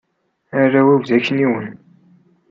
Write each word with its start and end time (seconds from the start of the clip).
Arraw-iw 0.59 1.01
d 1.07 1.09
akniwen. 1.17 1.71